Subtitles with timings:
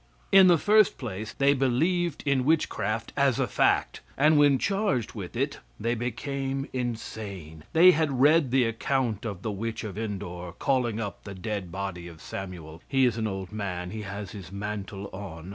[0.31, 5.35] In the first place, they believed in witchcraft as a fact, and when charged with
[5.37, 7.65] it, they became insane.
[7.73, 12.07] They had read the account of the witch of Endor calling up the dead body
[12.07, 12.81] of Samuel.
[12.87, 15.49] He is an old man; he has his mantle on.